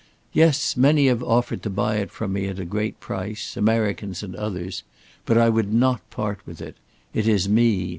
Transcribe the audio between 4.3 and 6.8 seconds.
others. But I would not part with it.